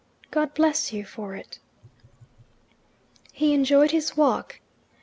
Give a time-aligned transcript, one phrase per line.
[0.31, 1.59] "God bless you for it."
[3.33, 4.59] He enjoyed his walk.